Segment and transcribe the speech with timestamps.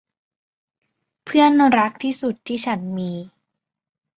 [1.25, 3.11] เพื่อนรักที่สุดที่ฉันมี